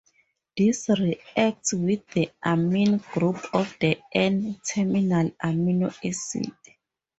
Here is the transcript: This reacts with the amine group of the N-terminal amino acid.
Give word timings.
This 0.57 0.89
reacts 0.89 1.73
with 1.73 2.07
the 2.07 2.31
amine 2.43 2.97
group 3.13 3.37
of 3.53 3.77
the 3.79 3.99
N-terminal 4.15 5.29
amino 5.43 5.93
acid. 6.03 6.51